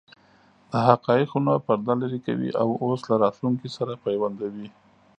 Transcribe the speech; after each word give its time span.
د 0.71 0.73
حقایقو 0.87 1.37
نه 1.45 1.53
پرده 1.65 1.93
لرې 2.01 2.19
کوي 2.25 2.49
او 2.61 2.69
اوس 2.83 3.01
له 3.09 3.15
راتلونکې 3.23 3.67
سره 3.77 4.01
پیوندوي. 4.05 4.67